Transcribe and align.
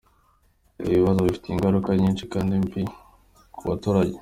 Ibi 0.79 0.93
bibazo 0.99 1.19
bifite 1.27 1.47
ingaruka 1.49 1.89
nyinshi 2.01 2.23
kandi 2.33 2.53
mbi 2.65 2.81
ku 3.55 3.61
baturage. 3.69 4.17